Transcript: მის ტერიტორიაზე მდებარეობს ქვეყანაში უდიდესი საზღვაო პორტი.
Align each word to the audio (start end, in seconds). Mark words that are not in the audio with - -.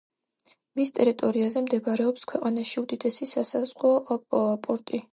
მის 0.79 0.91
ტერიტორიაზე 0.99 1.63
მდებარეობს 1.67 2.27
ქვეყანაში 2.33 2.83
უდიდესი 2.85 3.31
საზღვაო 3.37 4.53
პორტი. 4.69 5.09